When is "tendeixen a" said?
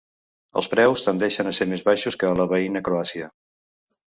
1.07-1.53